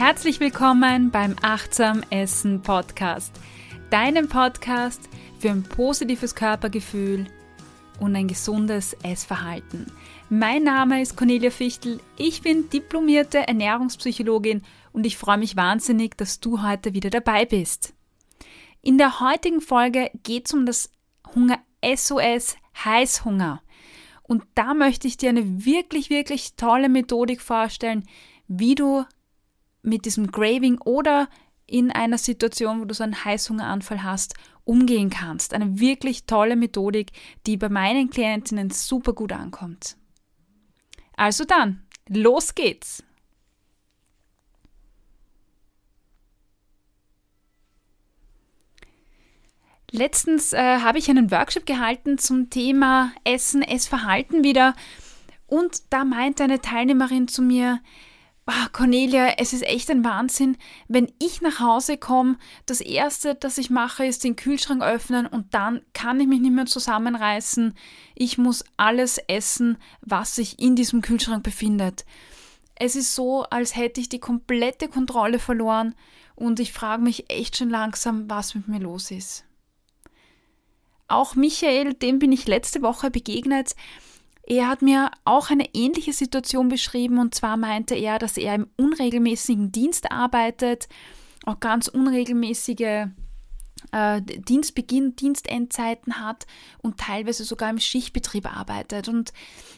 [0.00, 3.34] Herzlich willkommen beim Achtsam Essen Podcast,
[3.90, 7.26] deinem Podcast für ein positives Körpergefühl
[8.00, 9.92] und ein gesundes Essverhalten.
[10.30, 14.62] Mein Name ist Cornelia Fichtel, ich bin diplomierte Ernährungspsychologin
[14.94, 17.92] und ich freue mich wahnsinnig, dass du heute wieder dabei bist.
[18.80, 20.90] In der heutigen Folge geht es um das
[21.34, 22.56] Hunger SOS
[22.86, 23.60] Heißhunger.
[24.22, 28.08] Und da möchte ich dir eine wirklich, wirklich tolle Methodik vorstellen,
[28.48, 29.04] wie du
[29.82, 31.28] mit diesem Graving oder
[31.66, 34.34] in einer Situation, wo du so einen Heißhungeranfall hast,
[34.64, 35.54] umgehen kannst.
[35.54, 37.12] Eine wirklich tolle Methodik,
[37.46, 39.96] die bei meinen Klientinnen super gut ankommt.
[41.16, 43.04] Also dann, los geht's!
[49.92, 54.74] Letztens äh, habe ich einen Workshop gehalten zum Thema Essen, Essverhalten wieder.
[55.46, 57.80] Und da meinte eine Teilnehmerin zu mir,
[58.50, 60.56] oh, Cornelia, es ist echt ein Wahnsinn,
[60.88, 65.54] wenn ich nach Hause komme, das Erste, das ich mache, ist den Kühlschrank öffnen und
[65.54, 67.74] dann kann ich mich nicht mehr zusammenreißen.
[68.14, 72.04] Ich muss alles essen, was sich in diesem Kühlschrank befindet.
[72.74, 75.94] Es ist so, als hätte ich die komplette Kontrolle verloren
[76.34, 79.44] und ich frage mich echt schon langsam, was mit mir los ist.
[81.06, 83.74] Auch Michael, dem bin ich letzte Woche begegnet.
[84.50, 88.66] Er hat mir auch eine ähnliche Situation beschrieben und zwar meinte er, dass er im
[88.76, 90.88] unregelmäßigen Dienst arbeitet,
[91.46, 93.06] auch ganz unregelmäßige
[93.92, 96.48] äh, Dienstbeginn, Dienstendzeiten hat
[96.82, 99.06] und teilweise sogar im Schichtbetrieb arbeitet.
[99.06, 99.32] Und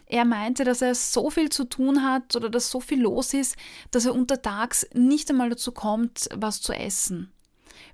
[0.06, 3.56] er meinte, dass er so viel zu tun hat oder dass so viel los ist,
[3.90, 7.30] dass er untertags nicht einmal dazu kommt, was zu essen.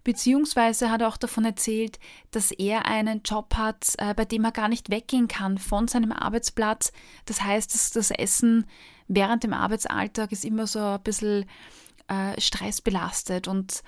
[0.08, 1.98] Beziehungsweise hat er auch davon erzählt,
[2.30, 6.12] dass er einen Job hat, äh, bei dem er gar nicht weggehen kann von seinem
[6.12, 6.92] Arbeitsplatz.
[7.26, 8.64] Das heißt, dass das Essen
[9.06, 11.44] während dem Arbeitsalltag ist immer so ein bisschen
[12.06, 13.48] äh, stressbelastet.
[13.48, 13.82] Und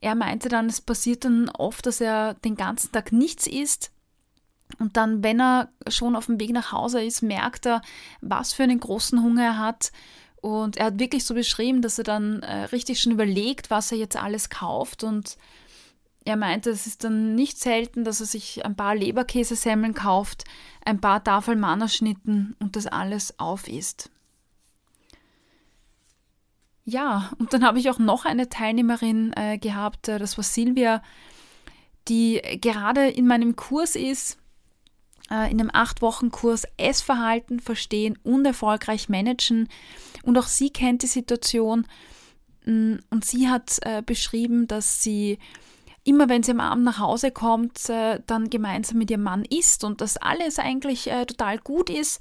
[0.00, 3.92] er meinte dann, es passiert dann oft, dass er den ganzen Tag nichts isst.
[4.78, 7.82] Und dann, wenn er schon auf dem Weg nach Hause ist, merkt er,
[8.22, 9.92] was für einen großen Hunger er hat
[10.44, 13.96] und er hat wirklich so beschrieben, dass er dann äh, richtig schon überlegt, was er
[13.96, 15.02] jetzt alles kauft.
[15.02, 15.38] Und
[16.26, 20.44] er meinte, es ist dann nicht selten, dass er sich ein paar Leberkäsesemmeln kauft,
[20.84, 24.10] ein paar Tafel Mannerschnitten und das alles aufisst.
[26.84, 31.02] Ja, und dann habe ich auch noch eine Teilnehmerin äh, gehabt, äh, das war Silvia,
[32.08, 34.36] die gerade in meinem Kurs ist
[35.28, 39.68] in einem acht Wochen Kurs Essverhalten verstehen und erfolgreich managen.
[40.22, 41.86] Und auch sie kennt die Situation
[42.66, 45.38] mm, und sie hat äh, beschrieben, dass sie
[46.04, 49.84] immer wenn sie am Abend nach Hause kommt, äh, dann gemeinsam mit ihrem Mann isst
[49.84, 52.20] und dass alles eigentlich äh, total gut ist.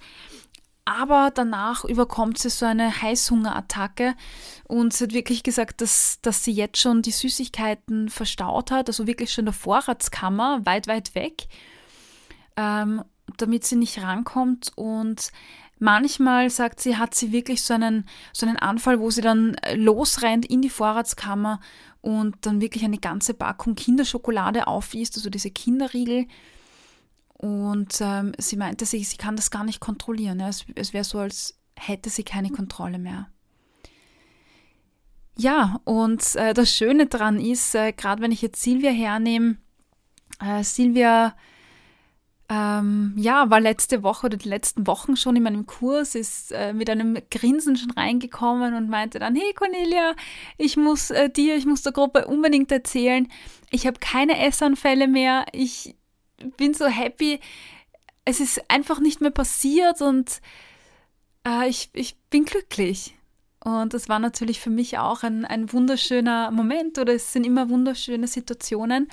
[0.86, 4.16] Aber danach überkommt sie so eine Heißhungerattacke
[4.66, 9.08] und sie hat wirklich gesagt, dass, dass sie jetzt schon die Süßigkeiten verstaut hat, also
[9.08, 11.48] wirklich schon in der Vorratskammer, weit, weit weg
[12.56, 13.04] ähm,
[13.38, 14.72] damit sie nicht rankommt.
[14.76, 15.32] Und
[15.80, 20.46] manchmal, sagt sie, hat sie wirklich so einen, so einen Anfall, wo sie dann losrennt
[20.46, 21.60] in die Vorratskammer
[22.02, 26.28] und dann wirklich eine ganze Packung Kinderschokolade aufisst, also diese Kinderriegel.
[27.34, 30.40] Und ähm, sie meinte, sie, sie kann das gar nicht kontrollieren.
[30.40, 30.50] Ja.
[30.50, 33.28] Es, es wäre so, als hätte sie keine Kontrolle mehr.
[35.36, 39.58] Ja, und äh, das Schöne daran ist, äh, gerade wenn ich jetzt Silvia hernehme,
[40.40, 41.36] äh, Silvia
[42.54, 46.72] ähm, ja, war letzte Woche oder die letzten Wochen schon in meinem Kurs, ist äh,
[46.74, 50.14] mit einem Grinsen schon reingekommen und meinte dann, hey Cornelia,
[50.60, 53.28] ich muss äh, dir, ich muss der Gruppe unbedingt erzählen,
[53.72, 55.96] ich habe keine Essanfälle mehr, ich
[56.58, 57.40] bin so happy,
[58.24, 60.40] es ist einfach nicht mehr passiert und
[61.48, 63.16] äh, ich, ich bin glücklich.
[63.64, 67.70] Und das war natürlich für mich auch ein, ein wunderschöner Moment oder es sind immer
[67.70, 69.08] wunderschöne Situationen.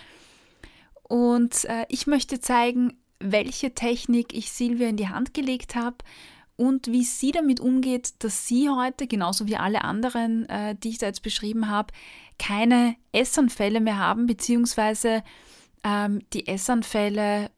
[1.04, 5.98] Und äh, ich möchte zeigen, welche Technik ich Silvia in die Hand gelegt habe
[6.56, 10.98] und wie sie damit umgeht, dass sie heute, genauso wie alle anderen, äh, die ich
[10.98, 11.92] da jetzt beschrieben habe,
[12.38, 15.22] keine Essanfälle mehr haben, beziehungsweise
[15.84, 17.50] ähm, die Essanfälle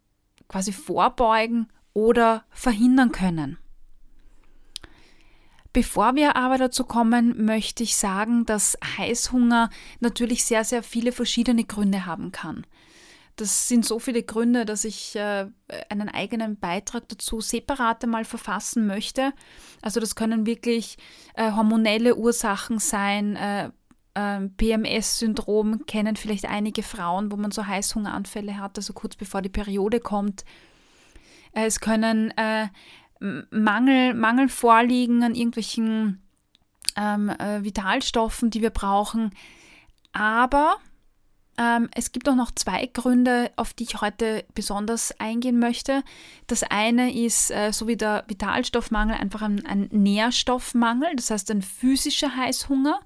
[0.49, 3.59] quasi vorbeugen oder verhindern können.
[5.73, 9.71] Bevor wir aber dazu kommen, möchte ich sagen, dass Heißhunger
[10.01, 12.67] natürlich sehr, sehr viele verschiedene Gründe haben kann.
[13.37, 15.47] Das sind so viele Gründe, dass ich äh,
[15.89, 19.33] einen eigenen Beitrag dazu separat einmal verfassen möchte.
[19.81, 20.99] Also das können wirklich
[21.35, 23.37] äh, hormonelle Ursachen sein.
[23.37, 23.71] Äh,
[24.15, 29.49] ähm, PMS-Syndrom kennen vielleicht einige Frauen, wo man so Heißhungeranfälle hat, also kurz bevor die
[29.49, 30.45] Periode kommt.
[31.53, 32.69] es können äh,
[33.51, 36.23] Mangel, Mangel vorliegen an irgendwelchen
[36.97, 39.31] ähm, äh, Vitalstoffen, die wir brauchen.
[40.13, 40.77] Aber
[41.95, 46.03] es gibt auch noch zwei Gründe, auf die ich heute besonders eingehen möchte.
[46.47, 51.63] Das eine ist, äh, so wie der Vitalstoffmangel, einfach ein, ein Nährstoffmangel, das heißt ein
[51.63, 53.01] physischer Heißhunger.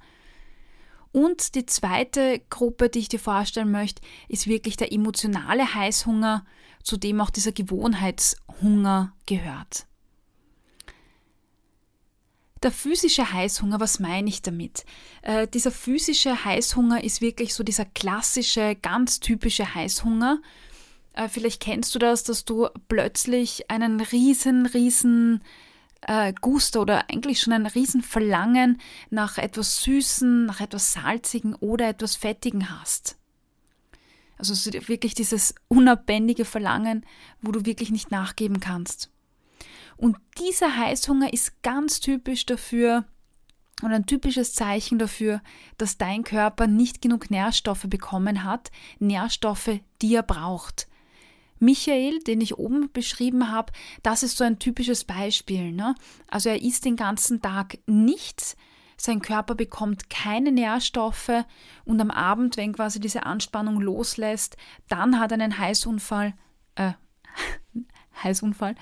[1.13, 6.45] Und die zweite Gruppe, die ich dir vorstellen möchte, ist wirklich der emotionale Heißhunger,
[6.83, 9.87] zu dem auch dieser Gewohnheitshunger gehört.
[12.67, 14.85] Der physische Heißhunger, was meine ich damit?
[15.23, 20.41] Äh, dieser physische Heißhunger ist wirklich so dieser klassische, ganz typische Heißhunger.
[21.13, 25.45] Äh, vielleicht kennst du das, dass du plötzlich einen riesen, riesen
[26.01, 28.81] äh, Guster oder eigentlich schon ein riesen Verlangen
[29.11, 33.17] nach etwas Süßen, nach etwas Salzigen oder etwas Fettigen hast.
[34.39, 37.07] Also wirklich dieses unabändige Verlangen,
[37.41, 39.13] wo du wirklich nicht nachgeben kannst.
[39.97, 43.05] Und dieser Heißhunger ist ganz typisch dafür
[43.83, 45.43] und ein typisches Zeichen dafür,
[45.79, 50.89] dass dein Körper nicht genug Nährstoffe bekommen hat, Nährstoffe, die er braucht.
[51.59, 53.73] Michael, den ich oben beschrieben habe,
[54.03, 55.73] das ist so ein typisches Beispiel.
[55.73, 55.95] Ne?
[56.29, 58.57] Also er isst den ganzen Tag nichts,
[58.99, 61.45] sein Körper bekommt keine Nährstoffe
[61.85, 64.57] und am Abend, wenn quasi diese Anspannung loslässt,
[64.89, 66.35] dann hat er einen Heißunfall,
[66.77, 66.93] äh,
[68.23, 68.75] Heißunfall,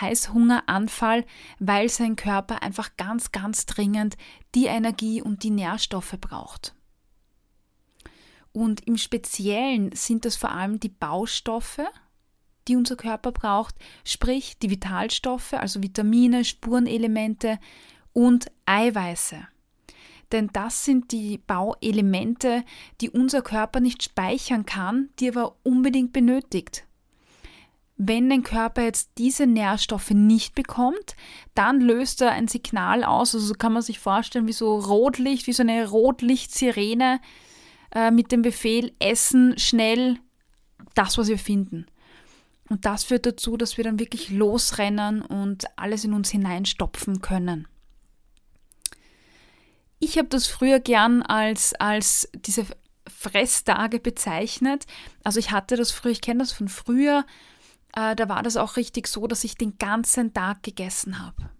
[0.00, 1.24] Heißhungeranfall,
[1.58, 4.16] weil sein Körper einfach ganz, ganz dringend
[4.54, 6.74] die Energie und die Nährstoffe braucht.
[8.52, 11.82] Und im Speziellen sind das vor allem die Baustoffe,
[12.68, 17.58] die unser Körper braucht, sprich die Vitalstoffe, also Vitamine, Spurenelemente
[18.12, 19.46] und Eiweiße.
[20.32, 22.64] Denn das sind die Bauelemente,
[23.00, 26.84] die unser Körper nicht speichern kann, die aber unbedingt benötigt.
[27.98, 31.16] Wenn dein Körper jetzt diese Nährstoffe nicht bekommt,
[31.54, 33.34] dann löst er ein Signal aus.
[33.34, 37.20] Also so kann man sich vorstellen, wie so Rotlicht, wie so eine Rotlichtsirene
[37.94, 40.18] äh, mit dem Befehl Essen schnell
[40.94, 41.86] das, was wir finden.
[42.68, 47.66] Und das führt dazu, dass wir dann wirklich losrennen und alles in uns hineinstopfen können.
[49.98, 52.66] Ich habe das früher gern als, als diese
[53.08, 54.86] Fresstage bezeichnet.
[55.24, 57.24] Also ich hatte das früher, ich kenne das von früher,
[57.96, 61.50] äh, da war das auch richtig so, dass ich den ganzen Tag gegessen habe.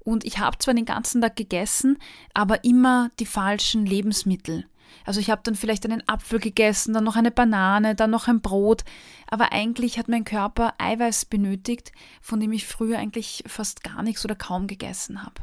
[0.00, 1.98] Und ich habe zwar den ganzen Tag gegessen,
[2.34, 4.66] aber immer die falschen Lebensmittel.
[5.04, 8.40] Also ich habe dann vielleicht einen Apfel gegessen, dann noch eine Banane, dann noch ein
[8.40, 8.82] Brot,
[9.28, 14.24] aber eigentlich hat mein Körper Eiweiß benötigt, von dem ich früher eigentlich fast gar nichts
[14.24, 15.42] oder kaum gegessen habe.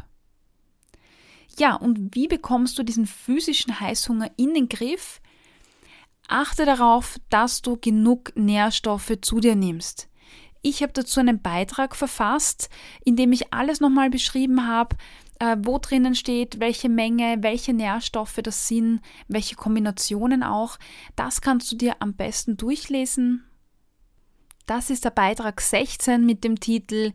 [1.57, 5.21] Ja, und wie bekommst du diesen physischen Heißhunger in den Griff?
[6.27, 10.09] Achte darauf, dass du genug Nährstoffe zu dir nimmst.
[10.62, 12.69] Ich habe dazu einen Beitrag verfasst,
[13.06, 14.97] in dem ich alles nochmal beschrieben habe,
[15.39, 20.77] äh, wo drinnen steht, welche Menge, welche Nährstoffe das sind, welche Kombinationen auch.
[21.15, 23.45] Das kannst du dir am besten durchlesen.
[24.65, 27.13] Das ist der Beitrag 16 mit dem Titel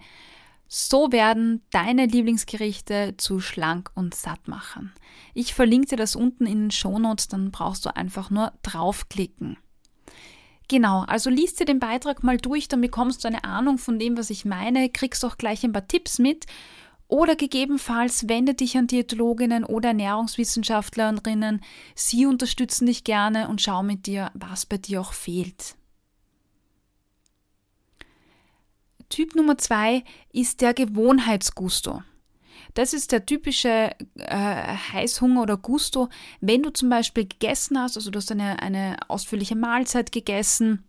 [0.74, 4.90] so werden deine Lieblingsgerichte zu schlank und satt machen.
[5.34, 9.58] Ich verlinke dir das unten in den Shownotes, dann brauchst du einfach nur draufklicken.
[10.68, 14.16] Genau, also liest dir den Beitrag mal durch, dann bekommst du eine Ahnung von dem,
[14.16, 16.46] was ich meine, kriegst auch gleich ein paar Tipps mit
[17.06, 21.60] oder gegebenenfalls wende dich an Diätologinnen oder Ernährungswissenschaftlerinnen.
[21.94, 25.76] Sie unterstützen dich gerne und schau mit dir, was bei dir auch fehlt.
[29.12, 32.02] Typ Nummer zwei ist der Gewohnheitsgusto.
[32.72, 36.08] Das ist der typische äh, Heißhunger oder Gusto,
[36.40, 40.84] wenn du zum Beispiel gegessen hast, also du hast eine, eine ausführliche Mahlzeit gegessen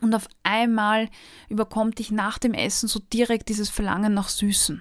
[0.00, 1.10] und auf einmal
[1.50, 4.80] überkommt dich nach dem Essen so direkt dieses Verlangen nach Süßen.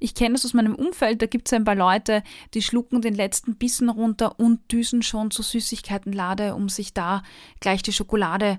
[0.00, 3.14] Ich kenne das aus meinem Umfeld, da gibt es ein paar Leute, die schlucken den
[3.14, 7.22] letzten Bissen runter und düsen schon zur Süßigkeitenlade, um sich da
[7.60, 8.58] gleich die Schokolade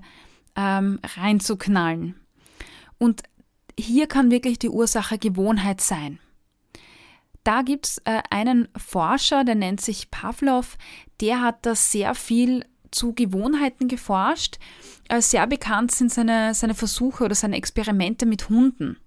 [0.56, 2.14] ähm, reinzuknallen.
[2.98, 3.22] Und
[3.78, 6.18] hier kann wirklich die Ursache Gewohnheit sein.
[7.44, 10.76] Da gibt es äh, einen Forscher, der nennt sich Pavlov,
[11.20, 14.58] der hat da sehr viel zu Gewohnheiten geforscht.
[15.08, 18.98] Äh, sehr bekannt sind seine, seine Versuche oder seine Experimente mit Hunden.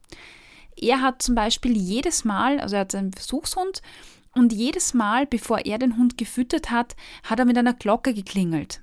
[0.78, 3.82] Er hat zum Beispiel jedes Mal, also er hat einen Versuchshund,
[4.34, 8.80] und jedes Mal, bevor er den Hund gefüttert hat, hat er mit einer Glocke geklingelt.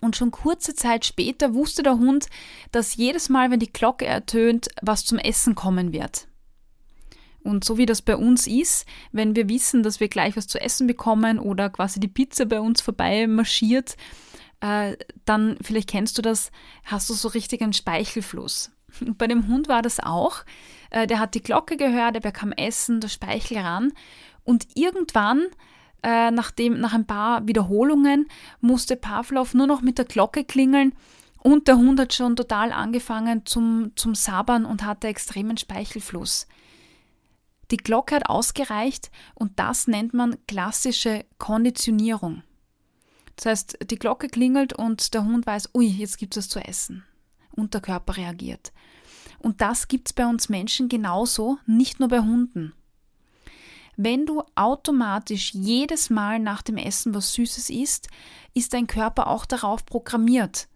[0.00, 2.26] Und schon kurze Zeit später wusste der Hund,
[2.72, 6.26] dass jedes Mal, wenn die Glocke ertönt, was zum Essen kommen wird.
[7.42, 10.60] Und so wie das bei uns ist, wenn wir wissen, dass wir gleich was zu
[10.60, 13.96] essen bekommen oder quasi die Pizza bei uns vorbei marschiert,
[14.60, 14.96] äh,
[15.26, 16.50] dann, vielleicht kennst du das,
[16.84, 18.70] hast du so richtig einen Speichelfluss.
[19.00, 20.44] Und bei dem Hund war das auch.
[20.90, 23.92] Äh, der hat die Glocke gehört, er bekam Essen, der Speichel ran
[24.42, 25.44] Und irgendwann,
[26.04, 28.28] äh, nachdem, nach ein paar Wiederholungen,
[28.60, 30.92] musste Pavlov nur noch mit der Glocke klingeln
[31.38, 36.46] und der Hund hat schon total angefangen zum, zum Sabbern und hatte extremen Speichelfluss.
[37.70, 42.42] Die Glocke hat ausgereicht und das nennt man klassische Konditionierung.
[43.36, 46.60] Das heißt, die Glocke klingelt und der Hund weiß, ui, jetzt gibt es was zu
[46.60, 47.04] essen.
[47.50, 48.72] Und der Körper reagiert.
[49.38, 52.74] Und das gibt es bei uns Menschen genauso, nicht nur bei Hunden.
[53.96, 58.08] Wenn du automatisch jedes Mal nach dem Essen was Süßes isst,
[58.54, 60.68] ist dein Körper auch darauf programmiert.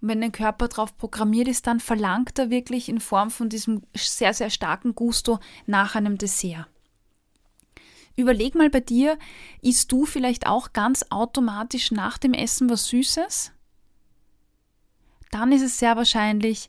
[0.00, 3.82] Und wenn dein Körper darauf programmiert ist, dann verlangt er wirklich in Form von diesem
[3.96, 6.66] sehr, sehr starken Gusto nach einem Dessert.
[8.14, 9.18] Überleg mal bei dir,
[9.62, 13.52] isst du vielleicht auch ganz automatisch nach dem Essen was Süßes?
[15.30, 16.68] Dann ist es sehr wahrscheinlich,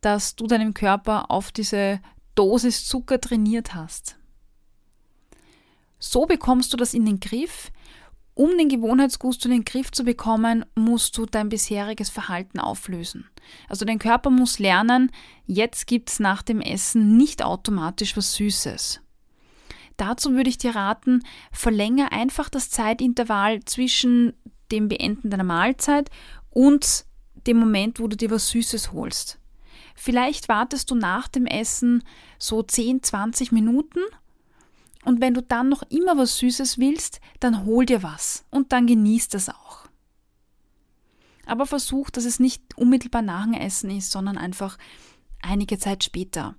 [0.00, 2.00] dass du deinem Körper auf diese
[2.36, 4.16] Dosis Zucker trainiert hast.
[6.04, 7.72] So bekommst du das in den Griff.
[8.34, 13.26] Um den Gewohnheitsgusto in den Griff zu bekommen, musst du dein bisheriges Verhalten auflösen.
[13.70, 15.10] Also dein Körper muss lernen,
[15.46, 19.00] jetzt gibt es nach dem Essen nicht automatisch was Süßes.
[19.96, 24.34] Dazu würde ich dir raten, verlängere einfach das Zeitintervall zwischen
[24.72, 26.10] dem Beenden deiner Mahlzeit
[26.50, 27.06] und
[27.46, 29.38] dem Moment, wo du dir was Süßes holst.
[29.94, 32.02] Vielleicht wartest du nach dem Essen
[32.38, 34.00] so 10, 20 Minuten
[35.04, 38.86] und wenn du dann noch immer was Süßes willst, dann hol dir was und dann
[38.86, 39.86] genieß das auch.
[41.46, 44.78] Aber versuch, dass es nicht unmittelbar nach dem Essen ist, sondern einfach
[45.42, 46.56] einige Zeit später.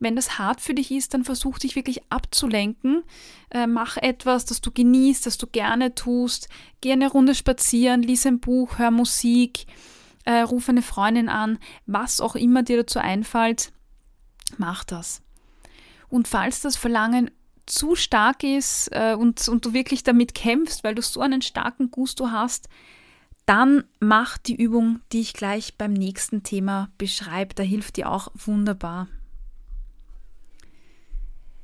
[0.00, 3.04] Wenn das hart für dich ist, dann versuch dich wirklich abzulenken.
[3.50, 6.48] Äh, mach etwas, das du genießt, das du gerne tust.
[6.80, 9.66] Geh eine Runde spazieren, lies ein Buch, hör Musik,
[10.24, 13.72] äh, ruf eine Freundin an, was auch immer dir dazu einfällt,
[14.58, 15.22] mach das.
[16.08, 17.30] Und falls das Verlangen
[17.72, 21.90] zu stark ist äh, und, und du wirklich damit kämpfst, weil du so einen starken
[21.90, 22.68] Gusto hast,
[23.46, 27.54] dann mach die Übung, die ich gleich beim nächsten Thema beschreibe.
[27.54, 29.08] Da hilft dir auch wunderbar.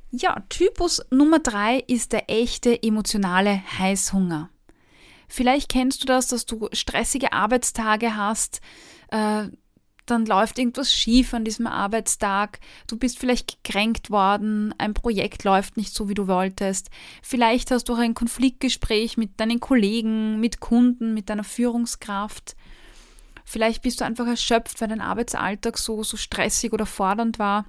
[0.09, 4.49] Ja, Typus Nummer drei ist der echte emotionale Heißhunger.
[5.27, 8.61] Vielleicht kennst du das, dass du stressige Arbeitstage hast,
[9.11, 9.45] äh,
[10.09, 15.77] dann läuft irgendwas schief an diesem Arbeitstag, du bist vielleicht gekränkt worden, ein Projekt läuft
[15.77, 16.89] nicht so, wie du wolltest,
[17.21, 22.55] vielleicht hast du auch ein Konfliktgespräch mit deinen Kollegen, mit Kunden, mit deiner Führungskraft.
[23.45, 27.65] Vielleicht bist du einfach erschöpft, weil dein Arbeitsalltag so, so stressig oder fordernd war.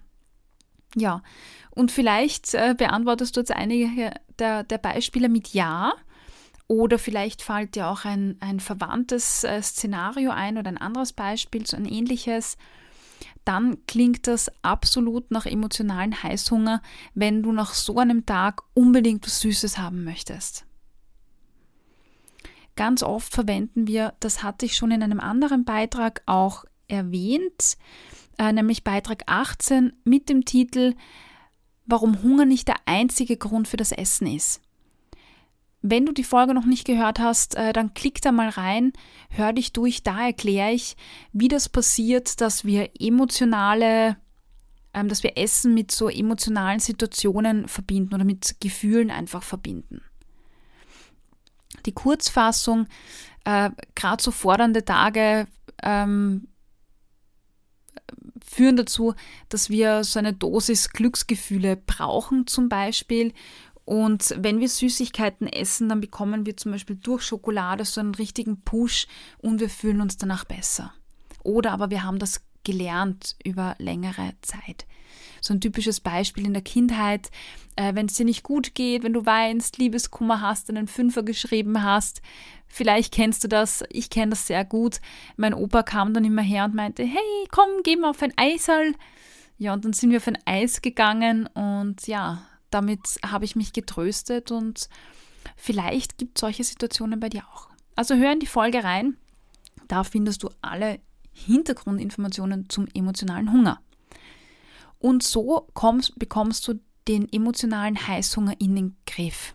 [0.95, 1.23] Ja,
[1.71, 5.95] und vielleicht äh, beantwortest du jetzt einige der, der Beispiele mit Ja
[6.71, 11.67] oder vielleicht fällt dir auch ein, ein verwandtes äh, Szenario ein oder ein anderes Beispiel,
[11.67, 12.57] so ein ähnliches.
[13.45, 16.81] Dann klingt das absolut nach emotionalen Heißhunger,
[17.13, 20.65] wenn du nach so einem Tag unbedingt was Süßes haben möchtest.
[22.77, 27.79] Ganz oft verwenden wir, das hatte ich schon in einem anderen Beitrag auch erwähnt,
[28.39, 30.95] äh, nämlich Beitrag 18 mit dem Titel
[31.85, 34.61] Warum Hunger nicht der einzige Grund für das Essen ist.
[35.83, 38.93] Wenn du die Folge noch nicht gehört hast, äh, dann klick da mal rein,
[39.31, 40.97] hör dich durch, da erkläre ich,
[41.33, 44.19] wie das passiert, dass wir emotionale,
[44.93, 50.03] ähm, dass wir Essen mit so emotionalen Situationen verbinden oder mit Gefühlen einfach verbinden.
[51.87, 52.87] Die Kurzfassung,
[53.45, 55.47] äh, gerade so fordernde Tage
[55.83, 56.47] ähm,
[58.45, 59.15] führen dazu,
[59.49, 63.33] dass wir so eine Dosis Glücksgefühle brauchen zum Beispiel
[63.91, 68.61] und wenn wir Süßigkeiten essen, dann bekommen wir zum Beispiel durch Schokolade so einen richtigen
[68.61, 70.95] Push und wir fühlen uns danach besser.
[71.43, 74.87] Oder aber wir haben das gelernt über längere Zeit.
[75.41, 77.33] So ein typisches Beispiel in der Kindheit,
[77.75, 81.83] äh, wenn es dir nicht gut geht, wenn du weinst, Liebeskummer hast, einen Fünfer geschrieben
[81.83, 82.23] hast.
[82.69, 85.01] Vielleicht kennst du das, ich kenne das sehr gut.
[85.37, 88.95] Mein Opa kam dann immer her und meinte, hey, komm, geh mal auf ein Eisal.
[89.59, 93.73] Ja, und dann sind wir auf ein Eis gegangen und ja, damit habe ich mich
[93.73, 94.89] getröstet und
[95.57, 97.69] vielleicht gibt es solche Situationen bei dir auch.
[97.97, 99.17] Also hör in die Folge rein.
[99.89, 101.01] Da findest du alle
[101.33, 103.81] Hintergrundinformationen zum emotionalen Hunger.
[104.99, 109.55] Und so kommst, bekommst du den emotionalen Heißhunger in den Griff.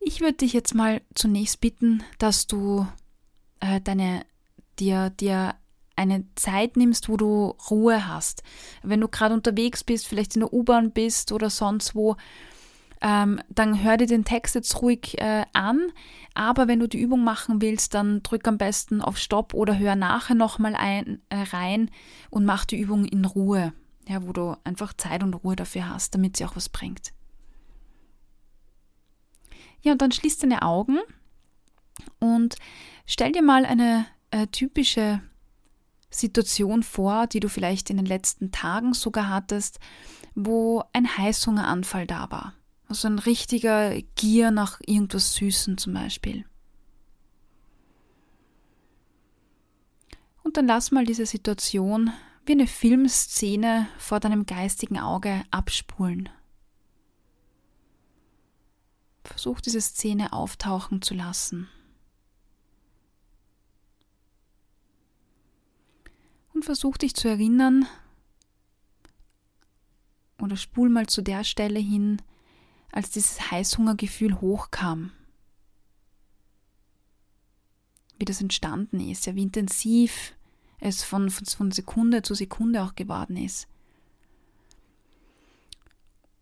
[0.00, 2.86] Ich würde dich jetzt mal zunächst bitten, dass du
[3.60, 4.26] äh, deine,
[4.78, 5.54] dir, dir
[5.96, 8.42] eine Zeit nimmst, wo du Ruhe hast.
[8.82, 12.16] Wenn du gerade unterwegs bist, vielleicht in der U-Bahn bist oder sonst wo,
[13.00, 15.92] ähm, dann hör dir den Text jetzt ruhig äh, an.
[16.34, 19.94] Aber wenn du die Übung machen willst, dann drück am besten auf Stopp oder hör
[19.94, 21.90] nachher nochmal äh, rein
[22.30, 23.72] und mach die Übung in Ruhe.
[24.08, 27.12] Ja, wo du einfach Zeit und Ruhe dafür hast, damit sie auch was bringt.
[29.82, 30.98] Ja, und dann schließ deine Augen
[32.18, 32.56] und
[33.06, 35.20] stell dir mal eine äh, typische
[36.14, 39.80] Situation vor, die du vielleicht in den letzten Tagen sogar hattest,
[40.34, 42.54] wo ein Heißhungeranfall da war.
[42.88, 46.44] Also ein richtiger Gier nach irgendwas Süßen zum Beispiel.
[50.42, 52.12] Und dann lass mal diese Situation
[52.46, 56.28] wie eine Filmszene vor deinem geistigen Auge abspulen.
[59.24, 61.68] Versuch diese Szene auftauchen zu lassen.
[66.64, 67.86] Versuch dich zu erinnern
[70.40, 72.20] oder spul mal zu der Stelle hin,
[72.90, 75.12] als dieses Heißhungergefühl hochkam.
[78.18, 80.34] Wie das entstanden ist, ja, wie intensiv
[80.78, 83.66] es von, von Sekunde zu Sekunde auch geworden ist.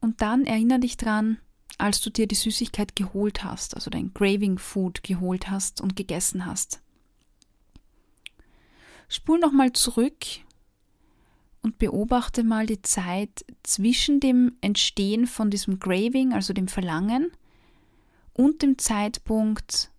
[0.01, 1.39] Und dann erinnere dich dran,
[1.79, 6.45] als du dir die Süßigkeit geholt hast, also dein Craving Food geholt hast und gegessen
[6.45, 6.83] hast.
[9.13, 10.25] Spul nochmal zurück
[11.61, 17.31] und beobachte mal die Zeit zwischen dem Entstehen von diesem Craving, also dem Verlangen,
[18.33, 19.91] und dem Zeitpunkt,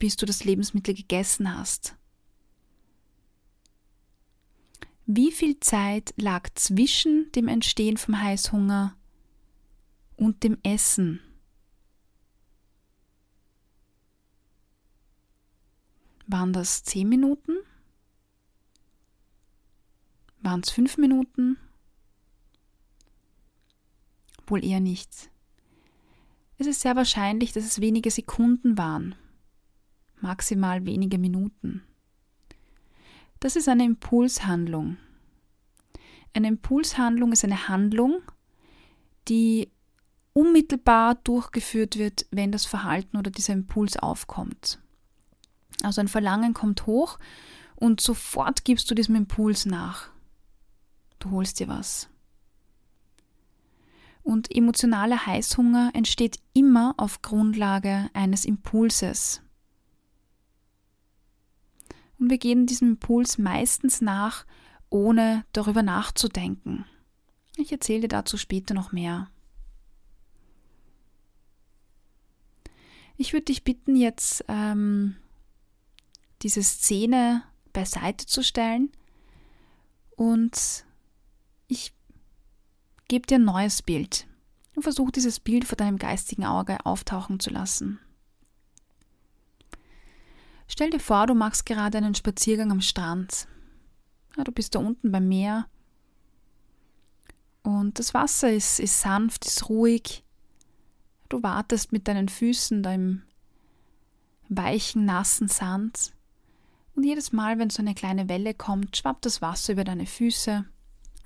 [0.00, 1.94] bis du das Lebensmittel gegessen hast.
[5.06, 8.96] Wie viel Zeit lag zwischen dem Entstehen vom Heißhunger
[10.16, 11.20] und dem Essen?
[16.26, 17.58] Waren das zehn Minuten?
[20.46, 21.58] Waren es fünf Minuten?
[24.46, 25.28] Wohl eher nicht.
[26.56, 29.16] Es ist sehr wahrscheinlich, dass es wenige Sekunden waren,
[30.20, 31.82] maximal wenige Minuten.
[33.40, 34.98] Das ist eine Impulshandlung.
[36.32, 38.22] Eine Impulshandlung ist eine Handlung,
[39.26, 39.72] die
[40.32, 44.78] unmittelbar durchgeführt wird, wenn das Verhalten oder dieser Impuls aufkommt.
[45.82, 47.18] Also ein Verlangen kommt hoch
[47.74, 50.14] und sofort gibst du diesem Impuls nach.
[51.18, 52.08] Du holst dir was.
[54.22, 59.40] Und emotionaler Heißhunger entsteht immer auf Grundlage eines Impulses.
[62.18, 64.44] Und wir gehen diesem Impuls meistens nach,
[64.90, 66.86] ohne darüber nachzudenken.
[67.56, 69.30] Ich erzähle dir dazu später noch mehr.
[73.16, 75.16] Ich würde dich bitten, jetzt ähm,
[76.42, 78.90] diese Szene beiseite zu stellen
[80.16, 80.85] und
[81.68, 81.92] ich
[83.08, 84.26] gebe dir ein neues Bild
[84.74, 87.98] und versuche dieses Bild vor deinem geistigen Auge auftauchen zu lassen.
[90.68, 93.46] Stell dir vor, du machst gerade einen Spaziergang am Strand.
[94.36, 95.68] Ja, du bist da unten beim Meer
[97.62, 100.24] und das Wasser ist, ist sanft, ist ruhig.
[101.28, 103.22] Du wartest mit deinen Füßen da im
[104.48, 106.12] weichen, nassen Sand.
[106.94, 110.64] Und jedes Mal, wenn so eine kleine Welle kommt, schwappt das Wasser über deine Füße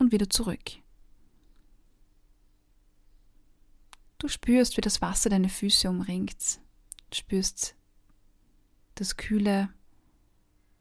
[0.01, 0.81] und wieder zurück.
[4.19, 6.61] Du spürst, wie das Wasser deine Füße umringt.
[7.11, 7.75] Du spürst
[8.97, 9.71] das kühle,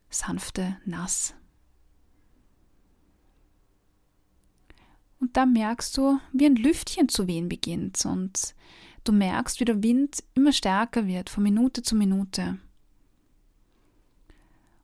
[0.09, 1.35] sanfte Nass.
[5.19, 8.55] Und da merkst du, wie ein Lüftchen zu wehen beginnt und
[9.03, 12.57] du merkst, wie der Wind immer stärker wird von Minute zu Minute.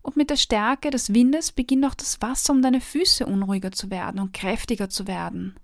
[0.06, 3.90] Und mit der Stärke des Windes beginnt auch das Wasser um deine Füße unruhiger zu
[3.90, 5.56] werden und kräftiger zu werden.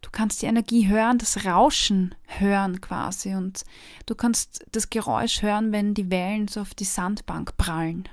[0.00, 3.64] Du kannst die Energie hören, das Rauschen hören quasi und
[4.06, 8.08] du kannst das Geräusch hören, wenn die Wellen so auf die Sandbank prallen.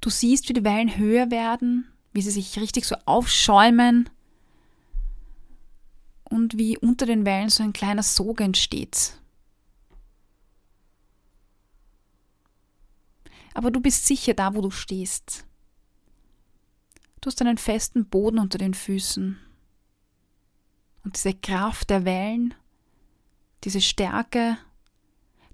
[0.00, 4.08] Du siehst, wie die Wellen höher werden, wie sie sich richtig so aufschäumen
[6.30, 9.18] und wie unter den Wellen so ein kleiner Sog entsteht.
[13.54, 15.46] Aber du bist sicher da, wo du stehst.
[17.20, 19.38] Du hast einen festen Boden unter den Füßen.
[21.04, 22.54] Und diese Kraft der Wellen,
[23.62, 24.58] diese Stärke,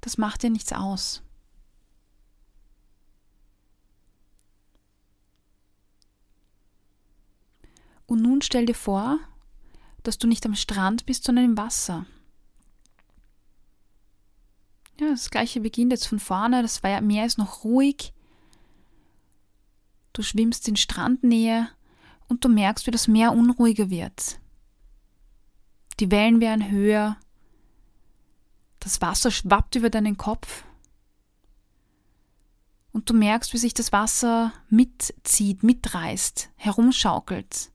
[0.00, 1.22] das macht dir nichts aus.
[8.06, 9.20] Und nun stell dir vor,
[10.02, 12.06] dass du nicht am Strand bist, sondern im Wasser.
[15.00, 16.60] Ja, das gleiche beginnt jetzt von vorne.
[16.60, 18.12] Das Meer ist noch ruhig.
[20.12, 21.68] Du schwimmst in Strandnähe
[22.28, 24.38] und du merkst, wie das Meer unruhiger wird.
[26.00, 27.16] Die Wellen werden höher.
[28.78, 30.64] Das Wasser schwappt über deinen Kopf.
[32.92, 37.70] Und du merkst, wie sich das Wasser mitzieht, mitreißt, herumschaukelt.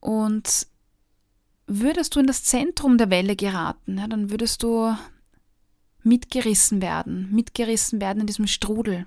[0.00, 0.66] Und
[1.80, 4.96] würdest du in das Zentrum der Welle geraten, ja, dann würdest du
[6.02, 9.06] mitgerissen werden, mitgerissen werden in diesem Strudel.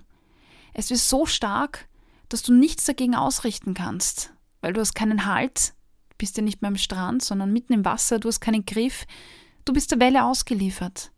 [0.74, 1.88] Es ist so stark,
[2.30, 5.74] dass du nichts dagegen ausrichten kannst, weil du hast keinen Halt,
[6.18, 9.06] bist ja nicht mehr am Strand, sondern mitten im Wasser, du hast keinen Griff,
[9.66, 11.12] du bist der Welle ausgeliefert.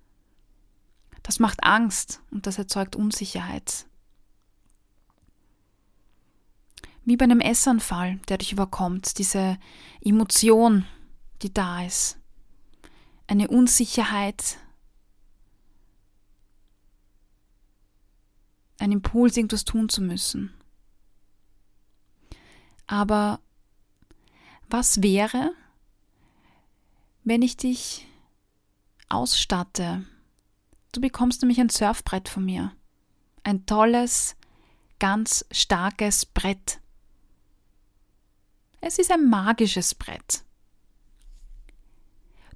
[1.23, 3.86] Das macht Angst und das erzeugt Unsicherheit.
[7.03, 9.57] Wie bei einem Essanfall, der dich überkommt, diese
[10.01, 10.86] Emotion,
[11.41, 12.17] die da ist.
[13.28, 14.58] Eine Unsicherheit,
[18.80, 20.54] ein Impuls, irgendwas tun zu müssen.
[22.86, 23.41] Aber
[24.69, 25.54] was wäre,
[27.23, 28.08] wenn ich dich
[29.10, 30.06] ausstatte?
[30.93, 32.71] Du bekommst nämlich ein Surfbrett von mir.
[33.43, 34.36] Ein tolles,
[35.00, 36.80] ganz starkes Brett.
[38.80, 40.43] Es ist ein magisches Brett.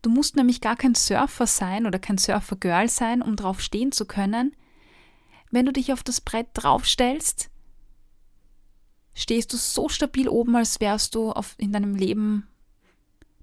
[0.02, 4.06] Du musst nämlich gar kein Surfer sein oder kein Surfer-Girl sein, um drauf stehen zu
[4.06, 4.56] können.
[5.52, 7.50] Wenn du dich auf das Brett draufstellst,
[9.14, 12.48] stehst du so stabil oben, als wärst du auf, in deinem Leben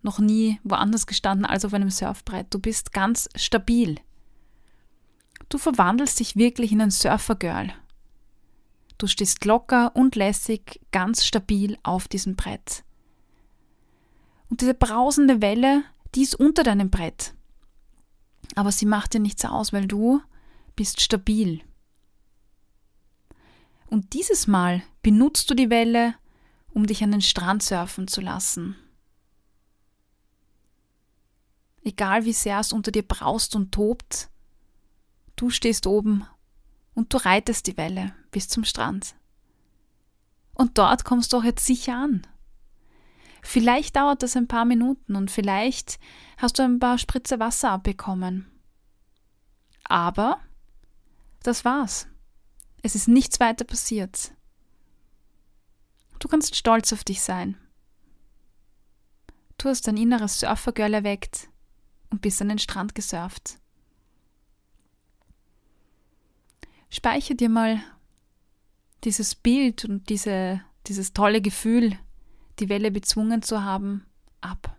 [0.02, 2.46] noch nie woanders gestanden als auf einem Surfbrett.
[2.50, 4.00] Du bist ganz stabil.
[5.48, 7.72] Du verwandelst dich wirklich in ein Surfer-Girl.
[8.96, 12.82] Du stehst locker und lässig, ganz stabil auf diesem Brett.
[14.50, 17.34] Und diese brausende Welle, die ist unter deinem Brett.
[18.54, 20.20] Aber sie macht dir nichts aus, weil du
[20.74, 21.60] bist stabil.
[23.86, 26.14] Und dieses Mal benutzt du die Welle,
[26.70, 28.76] um dich an den Strand surfen zu lassen.
[31.82, 34.28] Egal wie sehr es unter dir braust und tobt,
[35.36, 36.26] du stehst oben
[36.94, 39.14] und du reitest die Welle bis zum Strand.
[40.52, 42.26] Und dort kommst du auch jetzt sicher an.
[43.42, 45.98] Vielleicht dauert das ein paar Minuten und vielleicht
[46.36, 48.50] hast du ein paar Spritze Wasser abbekommen.
[49.84, 50.40] Aber
[51.42, 52.08] das war's.
[52.82, 54.32] Es ist nichts weiter passiert.
[56.18, 57.56] Du kannst stolz auf dich sein.
[59.56, 61.48] Du hast dein inneres Surfergirl erweckt
[62.10, 63.58] und bist an den Strand gesurft.
[66.90, 67.82] Speicher dir mal
[69.04, 71.98] dieses Bild und diese, dieses tolle Gefühl,
[72.60, 74.04] die Welle bezwungen zu haben,
[74.40, 74.76] ab.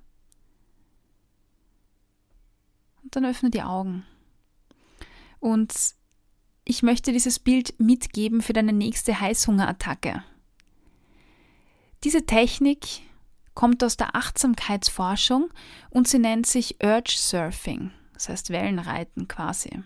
[3.03, 4.05] Und dann öffne die Augen.
[5.39, 5.73] Und
[6.65, 10.23] ich möchte dieses Bild mitgeben für deine nächste Heißhungerattacke.
[12.03, 13.01] Diese Technik
[13.55, 15.49] kommt aus der Achtsamkeitsforschung
[15.89, 19.83] und sie nennt sich Urge Surfing, das heißt Wellenreiten quasi.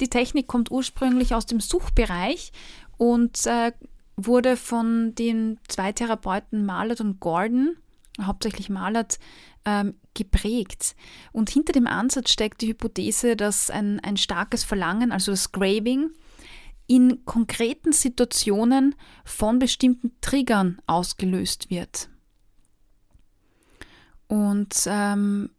[0.00, 2.52] Die Technik kommt ursprünglich aus dem Suchbereich
[2.96, 3.72] und äh,
[4.16, 7.76] wurde von den zwei Therapeuten Malert und Gordon,
[8.20, 9.18] hauptsächlich Malert,
[9.64, 10.96] ähm, geprägt.
[11.32, 16.10] Und hinter dem Ansatz steckt die Hypothese, dass ein, ein starkes Verlangen, also das Craving,
[16.86, 22.08] in konkreten Situationen von bestimmten Triggern ausgelöst wird.
[24.28, 25.50] Und ähm,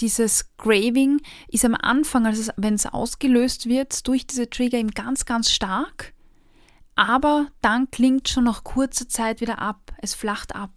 [0.00, 5.24] dieses Craving ist am Anfang, also wenn es ausgelöst wird, durch diese Trigger eben ganz,
[5.24, 6.12] ganz stark,
[6.96, 10.70] aber dann klingt schon nach kurzer Zeit wieder ab, es flacht ab.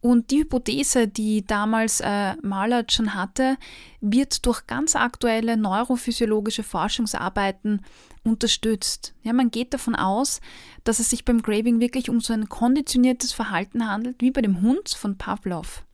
[0.00, 3.56] Und die Hypothese, die damals äh, Mahlert schon hatte,
[4.00, 7.82] wird durch ganz aktuelle neurophysiologische Forschungsarbeiten
[8.22, 9.14] unterstützt.
[9.22, 10.40] Ja, man geht davon aus,
[10.84, 14.60] dass es sich beim Craving wirklich um so ein konditioniertes Verhalten handelt, wie bei dem
[14.60, 15.84] Hund von Pavlov.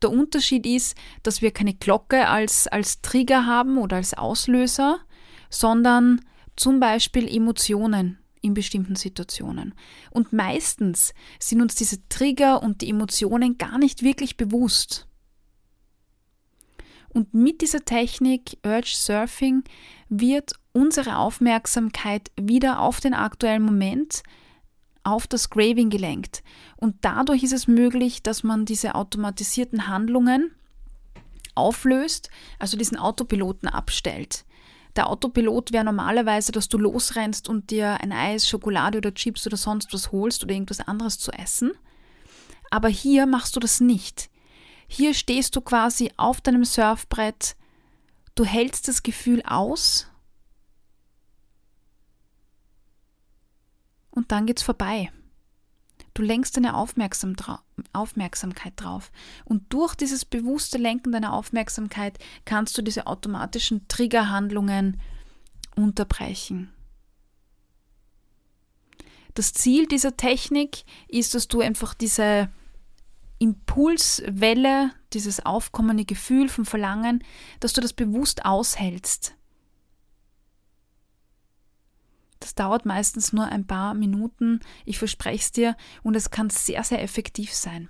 [0.00, 5.00] Der Unterschied ist, dass wir keine Glocke als, als Trigger haben oder als Auslöser,
[5.50, 6.20] sondern
[6.58, 9.74] zum Beispiel Emotionen, in bestimmten Situationen.
[10.10, 15.06] Und meistens sind uns diese Trigger und die Emotionen gar nicht wirklich bewusst.
[17.08, 19.64] Und mit dieser Technik Urge Surfing
[20.08, 24.22] wird unsere Aufmerksamkeit wieder auf den aktuellen Moment,
[25.04, 26.42] auf das Craving gelenkt.
[26.76, 30.52] Und dadurch ist es möglich, dass man diese automatisierten Handlungen
[31.54, 34.44] auflöst, also diesen Autopiloten abstellt.
[34.98, 39.56] Der Autopilot wäre normalerweise, dass du losrennst und dir ein Eis, Schokolade oder Chips oder
[39.56, 41.70] sonst was holst oder irgendwas anderes zu essen.
[42.72, 44.28] Aber hier machst du das nicht.
[44.88, 47.54] Hier stehst du quasi auf deinem Surfbrett,
[48.34, 50.08] du hältst das Gefühl aus
[54.10, 55.12] und dann geht's vorbei.
[56.18, 57.36] Du lenkst deine Aufmerksam
[57.92, 59.12] Aufmerksamkeit drauf.
[59.44, 65.00] Und durch dieses bewusste Lenken deiner Aufmerksamkeit kannst du diese automatischen Triggerhandlungen
[65.76, 66.72] unterbrechen.
[69.34, 72.50] Das Ziel dieser Technik ist, dass du einfach diese
[73.38, 77.22] Impulswelle, dieses aufkommende Gefühl vom Verlangen,
[77.60, 79.36] dass du das bewusst aushältst.
[82.40, 86.84] Das dauert meistens nur ein paar Minuten, ich verspreche es dir, und es kann sehr,
[86.84, 87.88] sehr effektiv sein.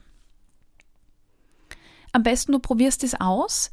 [2.12, 3.70] Am besten du probierst es aus.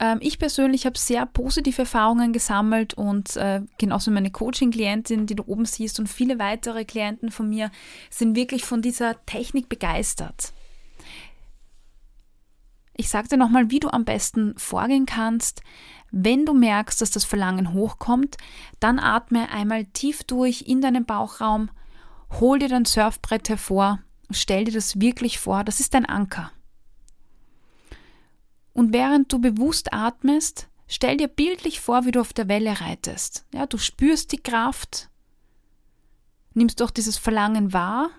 [0.00, 5.44] Ähm, ich persönlich habe sehr positive Erfahrungen gesammelt und äh, genauso meine Coaching-Klientin, die du
[5.46, 7.70] oben siehst, und viele weitere Klienten von mir
[8.10, 10.52] sind wirklich von dieser Technik begeistert.
[12.96, 15.62] Ich sage dir nochmal, wie du am besten vorgehen kannst.
[16.16, 18.36] Wenn du merkst, dass das Verlangen hochkommt,
[18.78, 21.70] dann atme einmal tief durch in deinen Bauchraum,
[22.38, 23.98] hol dir dein Surfbrett hervor
[24.28, 26.52] und stell dir das wirklich vor, das ist dein Anker.
[28.74, 33.44] Und während du bewusst atmest, stell dir bildlich vor, wie du auf der Welle reitest.
[33.52, 35.10] Ja, du spürst die Kraft,
[36.52, 38.10] nimmst doch dieses Verlangen wahr,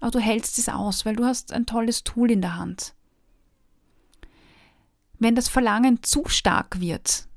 [0.00, 2.92] aber du hältst es aus, weil du hast ein tolles Tool in der Hand.
[5.18, 7.29] Wenn das Verlangen zu stark wird,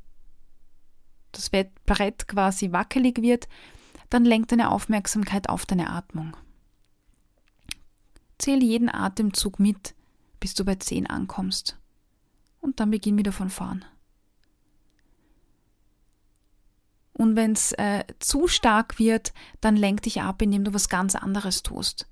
[1.34, 3.48] das Brett quasi wackelig wird,
[4.10, 6.38] dann lenkt deine Aufmerksamkeit auf deine Atmung.
[8.38, 9.96] Zähle jeden Atemzug mit,
[10.40, 11.78] bis du bei 10 ankommst.
[12.60, 13.84] Und dann beginn wieder von vorn.
[17.14, 21.16] Und wenn es äh, zu stark wird, dann lenk dich ab, indem du was ganz
[21.16, 22.08] anderes tust.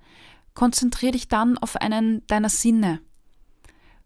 [0.54, 3.02] Konzentriere dich dann auf einen deiner Sinne.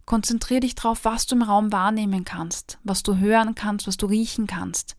[0.05, 4.05] Konzentriere dich darauf, was du im Raum wahrnehmen kannst, was du hören kannst, was du
[4.05, 4.95] riechen kannst.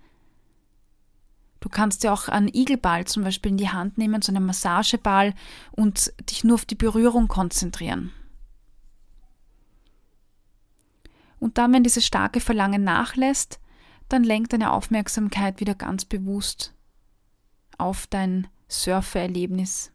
[1.60, 5.34] Du kannst dir auch einen Igelball zum Beispiel in die Hand nehmen, so einen Massageball
[5.72, 8.12] und dich nur auf die Berührung konzentrieren.
[11.38, 13.60] Und dann, wenn dieses starke Verlangen nachlässt,
[14.08, 16.74] dann lenkt deine Aufmerksamkeit wieder ganz bewusst
[17.78, 19.92] auf dein Surfererlebnis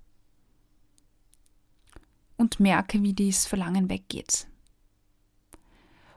[2.38, 4.48] und merke, wie dieses Verlangen weggeht.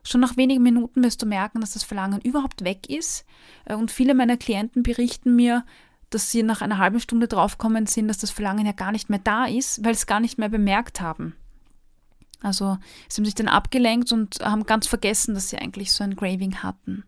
[0.07, 3.25] Schon nach wenigen Minuten wirst du merken, dass das Verlangen überhaupt weg ist.
[3.65, 5.65] Äh, und viele meiner Klienten berichten mir,
[6.11, 9.19] dass sie nach einer halben Stunde draufkommen sind, dass das Verlangen ja gar nicht mehr
[9.19, 11.35] da ist, weil sie es gar nicht mehr bemerkt haben.
[12.41, 12.77] Also
[13.09, 16.63] sie haben sich dann abgelenkt und haben ganz vergessen, dass sie eigentlich so ein Graving
[16.63, 17.05] hatten.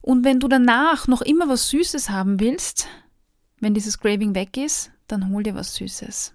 [0.00, 2.86] Und wenn du danach noch immer was Süßes haben willst,
[3.58, 6.34] wenn dieses Graving weg ist, dann hol dir was Süßes.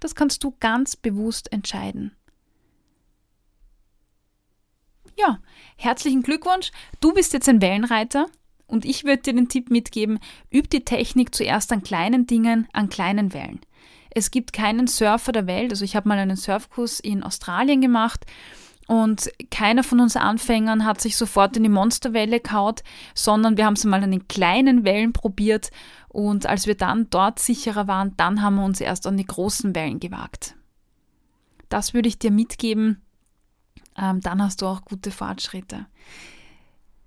[0.00, 2.12] Das kannst du ganz bewusst entscheiden
[5.16, 5.38] ja,
[5.76, 6.70] herzlichen Glückwunsch.
[7.00, 8.26] Du bist jetzt ein Wellenreiter
[8.66, 10.18] und ich würde dir den Tipp mitgeben,
[10.52, 13.60] üb die Technik zuerst an kleinen Dingen, an kleinen Wellen.
[14.10, 18.24] Es gibt keinen Surfer der Welt, also ich habe mal einen Surfkurs in Australien gemacht
[18.86, 22.82] und keiner von uns Anfängern hat sich sofort in die Monsterwelle kaut,
[23.14, 25.70] sondern wir haben es mal an den kleinen Wellen probiert
[26.08, 29.74] und als wir dann dort sicherer waren, dann haben wir uns erst an die großen
[29.74, 30.54] Wellen gewagt.
[31.68, 33.03] Das würde ich dir mitgeben,
[34.00, 35.86] ähm, dann hast du auch gute Fortschritte.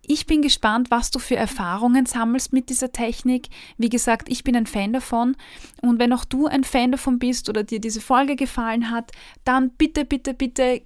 [0.10, 3.50] Ich bin gespannt, was du für Erfahrungen sammelst mit dieser Technik.
[3.78, 5.36] Wie gesagt, ich bin ein Fan davon.
[5.82, 9.12] Und wenn auch du ein Fan davon bist oder dir diese Folge gefallen hat,
[9.44, 10.82] dann bitte, bitte, bitte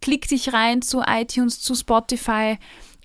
[0.00, 2.58] klick dich rein zu iTunes, zu Spotify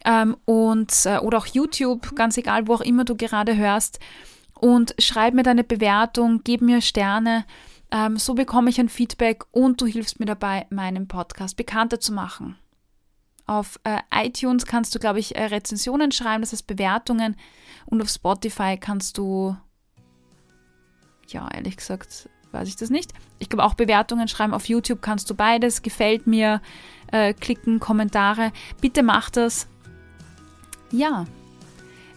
[0.03, 3.99] ähm, und, äh, oder auch YouTube, ganz egal, wo auch immer du gerade hörst.
[4.59, 7.45] Und schreib mir deine Bewertung, gib mir Sterne.
[7.93, 12.11] Ähm, so bekomme ich ein Feedback und du hilfst mir dabei, meinen Podcast bekannter zu
[12.11, 12.57] machen.
[13.45, 17.35] Auf äh, iTunes kannst du, glaube ich, äh, Rezensionen schreiben, das heißt Bewertungen.
[17.85, 19.55] Und auf Spotify kannst du,
[21.27, 23.11] ja, ehrlich gesagt, weiß ich das nicht.
[23.37, 24.55] Ich glaube auch Bewertungen schreiben.
[24.55, 25.83] Auf YouTube kannst du beides.
[25.83, 26.61] Gefällt mir,
[27.11, 28.51] äh, klicken, Kommentare.
[28.81, 29.67] Bitte mach das.
[30.91, 31.25] Ja.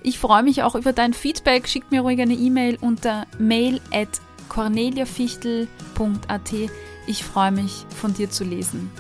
[0.02, 1.68] Ich freue mich auch über dein Feedback.
[1.68, 6.52] Schick mir ruhig eine E-Mail unter mail at corneliafichtel.at.
[7.06, 8.90] Ich freue mich, von dir zu lesen.